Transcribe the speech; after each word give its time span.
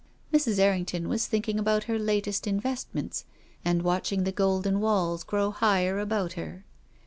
Mrs. 0.33 0.57
Errington 0.57 1.07
was 1.09 1.27
thinking 1.27 1.59
about 1.59 1.83
her 1.83 1.99
latest 1.99 2.47
in 2.47 2.59
vestments 2.59 3.23
and 3.63 3.83
watching 3.83 4.23
the 4.23 4.31
golden 4.31 4.79
walls 4.79 5.23
grow 5.23 5.51
higher 5.51 5.99
about 5.99 6.33
her. 6.33 6.65